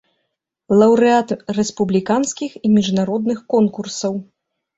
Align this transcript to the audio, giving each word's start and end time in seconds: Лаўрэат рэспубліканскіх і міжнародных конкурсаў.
Лаўрэат 0.79 1.33
рэспубліканскіх 1.57 2.51
і 2.65 2.73
міжнародных 2.79 3.45
конкурсаў. 3.57 4.19